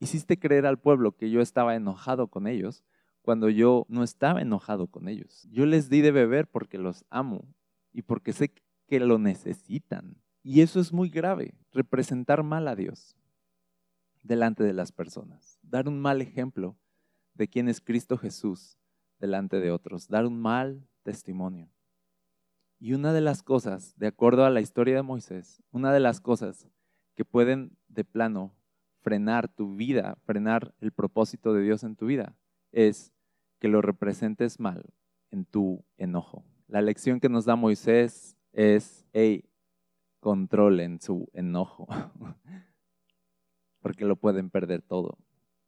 Hiciste 0.00 0.36
creer 0.36 0.66
al 0.66 0.80
pueblo 0.80 1.12
que 1.12 1.30
yo 1.30 1.40
estaba 1.40 1.76
enojado 1.76 2.26
con 2.26 2.48
ellos 2.48 2.82
cuando 3.22 3.48
yo 3.48 3.86
no 3.88 4.02
estaba 4.02 4.42
enojado 4.42 4.88
con 4.88 5.06
ellos. 5.06 5.46
Yo 5.52 5.64
les 5.64 5.88
di 5.88 6.00
de 6.00 6.10
beber 6.10 6.48
porque 6.48 6.76
los 6.76 7.04
amo 7.08 7.44
y 7.92 8.02
porque 8.02 8.32
sé 8.32 8.50
que 8.88 8.98
lo 8.98 9.20
necesitan. 9.20 10.16
Y 10.42 10.60
eso 10.62 10.80
es 10.80 10.92
muy 10.92 11.08
grave, 11.08 11.54
representar 11.70 12.42
mal 12.42 12.66
a 12.66 12.74
Dios 12.74 13.14
delante 14.24 14.64
de 14.64 14.72
las 14.72 14.90
personas, 14.90 15.60
dar 15.62 15.86
un 15.86 16.00
mal 16.00 16.20
ejemplo 16.20 16.76
de 17.34 17.46
quién 17.46 17.68
es 17.68 17.80
Cristo 17.80 18.18
Jesús 18.18 18.76
delante 19.18 19.60
de 19.60 19.70
otros, 19.70 20.08
dar 20.08 20.26
un 20.26 20.40
mal 20.40 20.86
testimonio. 21.02 21.68
Y 22.80 22.92
una 22.92 23.12
de 23.12 23.20
las 23.20 23.42
cosas, 23.42 23.94
de 23.96 24.06
acuerdo 24.06 24.44
a 24.44 24.50
la 24.50 24.60
historia 24.60 24.94
de 24.94 25.02
Moisés, 25.02 25.62
una 25.72 25.92
de 25.92 26.00
las 26.00 26.20
cosas 26.20 26.68
que 27.14 27.24
pueden 27.24 27.76
de 27.88 28.04
plano 28.04 28.54
frenar 29.00 29.48
tu 29.48 29.74
vida, 29.74 30.16
frenar 30.24 30.74
el 30.80 30.92
propósito 30.92 31.52
de 31.52 31.62
Dios 31.62 31.82
en 31.82 31.96
tu 31.96 32.06
vida, 32.06 32.36
es 32.72 33.12
que 33.58 33.68
lo 33.68 33.82
representes 33.82 34.60
mal 34.60 34.84
en 35.30 35.44
tu 35.44 35.84
enojo. 35.96 36.44
La 36.68 36.82
lección 36.82 37.18
que 37.18 37.28
nos 37.28 37.44
da 37.44 37.56
Moisés 37.56 38.36
es, 38.52 39.06
hey, 39.12 39.44
controlen 40.20 41.00
su 41.00 41.28
enojo, 41.32 41.86
porque 43.80 44.04
lo 44.04 44.16
pueden 44.16 44.50
perder 44.50 44.82
todo. 44.82 45.18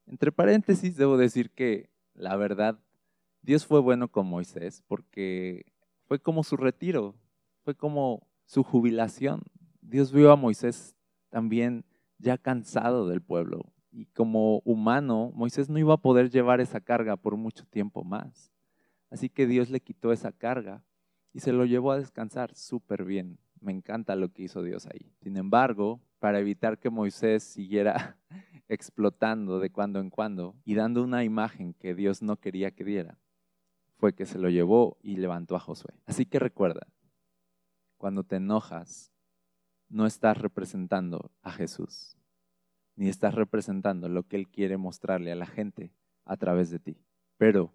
Entre 0.07 0.33
paréntesis, 0.33 0.97
debo 0.97 1.17
decir 1.17 1.51
que 1.51 1.91
la 2.15 2.37
verdad, 2.37 2.79
Dios 3.43 3.67
fue 3.67 3.81
bueno 3.81 4.09
con 4.09 4.27
Moisés 4.27 4.83
porque 4.87 5.67
fue 6.07 6.19
como 6.19 6.43
su 6.43 6.57
retiro, 6.57 7.15
fue 7.65 7.75
como 7.75 8.27
su 8.45 8.63
jubilación. 8.63 9.43
Dios 9.81 10.13
vio 10.13 10.31
a 10.33 10.37
Moisés 10.37 10.97
también 11.31 11.85
ya 12.19 12.37
cansado 12.37 13.09
del 13.09 13.23
pueblo 13.23 13.73
y 13.93 14.07
como 14.07 14.61
humano, 14.65 15.33
Moisés 15.35 15.69
no 15.69 15.79
iba 15.79 15.95
a 15.95 16.03
poder 16.03 16.31
llevar 16.31 16.61
esa 16.61 16.81
carga 16.81 17.17
por 17.17 17.37
mucho 17.37 17.65
tiempo 17.67 18.05
más. 18.05 18.53
Así 19.11 19.29
que 19.29 19.47
Dios 19.47 19.71
le 19.71 19.81
quitó 19.81 20.13
esa 20.13 20.33
carga 20.33 20.85
y 21.33 21.41
se 21.41 21.53
lo 21.53 21.65
llevó 21.65 21.93
a 21.93 21.99
descansar 21.99 22.55
súper 22.55 23.05
bien. 23.05 23.39
Me 23.61 23.73
encanta 23.73 24.17
lo 24.17 24.33
que 24.33 24.45
hizo 24.45 24.63
Dios 24.63 24.87
ahí. 24.87 25.13
Sin 25.21 25.37
embargo, 25.37 26.01
para 26.19 26.39
evitar 26.39 26.79
que 26.79 26.91
Moisés 26.91 27.43
siguiera 27.43 28.17
explotando 28.69 29.59
de 29.59 29.71
cuando 29.71 29.99
en 30.01 30.11
cuando 30.11 30.55
y 30.65 30.75
dando 30.75 31.03
una 31.03 31.25
imagen 31.25 31.75
que 31.75 31.95
Dios 31.95 32.23
no 32.23 32.37
quería 32.37 32.71
que 32.71 32.85
diera, 32.85 33.19
fue 34.01 34.15
que 34.15 34.25
se 34.25 34.39
lo 34.39 34.49
llevó 34.49 34.97
y 35.03 35.17
levantó 35.17 35.57
a 35.57 35.61
Josué. 35.61 35.93
Así 36.07 36.25
que 36.25 36.39
recuerda, 36.39 36.87
cuando 37.99 38.25
te 38.25 38.37
enojas, 38.37 39.13
no 39.91 40.07
estás 40.07 40.39
representando 40.39 41.31
a 41.43 41.53
Jesús, 41.53 42.17
ni 42.97 43.11
estás 43.11 43.35
representando 43.35 44.09
lo 44.09 44.27
que 44.27 44.37
Él 44.37 44.49
quiere 44.49 44.79
mostrarle 44.79 45.33
a 45.33 45.37
la 45.37 45.45
gente 45.45 45.93
a 46.25 46.39
través 46.39 46.71
de 46.71 46.79
ti. 46.79 46.97
Pero 47.37 47.75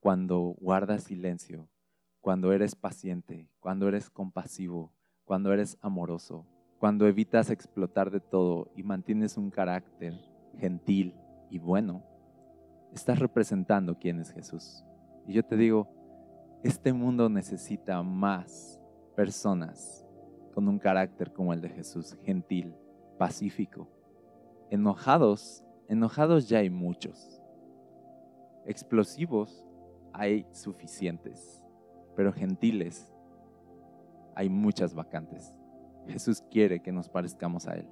cuando 0.00 0.56
guardas 0.58 1.04
silencio, 1.04 1.68
cuando 2.20 2.52
eres 2.52 2.74
paciente, 2.74 3.48
cuando 3.60 3.86
eres 3.86 4.10
compasivo, 4.10 4.92
cuando 5.24 5.52
eres 5.52 5.78
amoroso, 5.82 6.46
cuando 6.80 7.06
evitas 7.06 7.48
explotar 7.50 8.10
de 8.10 8.20
todo 8.20 8.72
y 8.74 8.82
mantienes 8.82 9.36
un 9.36 9.50
carácter 9.50 10.20
gentil 10.58 11.14
y 11.48 11.58
bueno, 11.58 12.02
estás 12.92 13.20
representando 13.20 13.98
quién 14.00 14.18
es 14.18 14.32
Jesús. 14.32 14.84
Y 15.26 15.32
yo 15.32 15.44
te 15.44 15.56
digo, 15.56 15.88
este 16.62 16.92
mundo 16.92 17.28
necesita 17.28 18.02
más 18.02 18.80
personas 19.16 20.06
con 20.52 20.68
un 20.68 20.78
carácter 20.78 21.32
como 21.32 21.52
el 21.52 21.60
de 21.60 21.68
Jesús, 21.68 22.16
gentil, 22.22 22.74
pacífico. 23.18 23.88
Enojados, 24.70 25.64
enojados 25.88 26.48
ya 26.48 26.58
hay 26.58 26.70
muchos. 26.70 27.42
Explosivos 28.64 29.64
hay 30.12 30.46
suficientes, 30.52 31.62
pero 32.16 32.32
gentiles 32.32 33.12
hay 34.34 34.48
muchas 34.48 34.94
vacantes. 34.94 35.54
Jesús 36.06 36.42
quiere 36.50 36.80
que 36.80 36.92
nos 36.92 37.08
parezcamos 37.08 37.66
a 37.66 37.74
Él. 37.74 37.88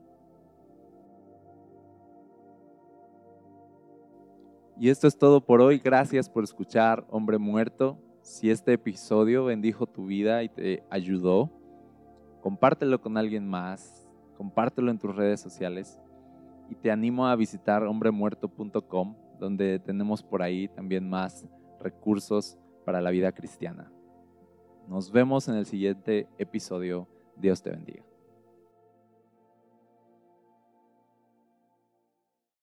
Y 4.83 4.90
esto 4.90 5.07
es 5.07 5.16
todo 5.16 5.40
por 5.40 5.61
hoy. 5.61 5.79
Gracias 5.79 6.29
por 6.29 6.42
escuchar 6.42 7.07
Hombre 7.09 7.38
Muerto. 7.38 8.01
Si 8.21 8.51
este 8.51 8.73
episodio 8.73 9.45
bendijo 9.45 9.87
tu 9.87 10.07
vida 10.07 10.42
y 10.42 10.49
te 10.49 10.83
ayudó, 10.90 11.53
compártelo 12.40 13.01
con 13.01 13.16
alguien 13.16 13.47
más, 13.47 14.11
compártelo 14.37 14.90
en 14.90 14.99
tus 14.99 15.14
redes 15.14 15.40
sociales 15.40 16.01
y 16.68 16.75
te 16.75 16.90
animo 16.90 17.29
a 17.29 17.37
visitar 17.37 17.85
hombremuerto.com 17.85 19.14
donde 19.38 19.79
tenemos 19.79 20.21
por 20.21 20.42
ahí 20.42 20.66
también 20.66 21.09
más 21.09 21.47
recursos 21.79 22.59
para 22.85 23.01
la 23.01 23.12
vida 23.12 23.31
cristiana. 23.31 23.92
Nos 24.88 25.12
vemos 25.12 25.47
en 25.47 25.55
el 25.55 25.66
siguiente 25.66 26.27
episodio. 26.38 27.07
Dios 27.37 27.62
te 27.62 27.71
bendiga. 27.71 28.03